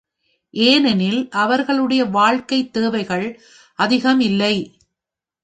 ஏனெனில் 0.49 1.29
அவர்களுடைய 1.29 2.05
வாழ்க்கைத் 2.05 2.73
தேவைகள் 2.73 3.41
அதிகம் 3.75 4.19
இல்லை. 4.19 4.79